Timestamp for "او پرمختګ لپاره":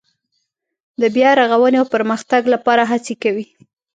1.81-2.83